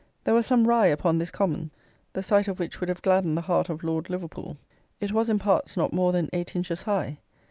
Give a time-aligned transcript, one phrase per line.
[0.23, 1.69] There was some rye upon this common,
[2.13, 4.57] the sight of which would have gladdened the heart of Lord Liverpool.
[4.99, 7.19] It was, in parts, not more than eight inches high.